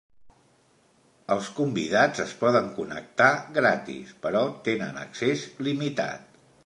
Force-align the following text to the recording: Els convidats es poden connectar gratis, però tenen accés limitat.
Els 1.35 1.49
convidats 1.59 2.23
es 2.23 2.33
poden 2.39 2.71
connectar 2.79 3.29
gratis, 3.59 4.17
però 4.25 4.43
tenen 4.71 4.99
accés 5.03 5.45
limitat. 5.69 6.43